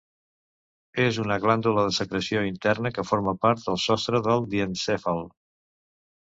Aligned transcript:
És 1.03 1.17
una 1.23 1.35
glàndula 1.43 1.83
de 1.87 1.91
secreció 1.97 2.41
interna 2.47 2.93
que 2.95 3.05
forma 3.11 3.35
part 3.45 3.63
del 3.67 3.79
sostre 3.85 4.23
del 4.29 4.49
diencèfal. 4.55 5.23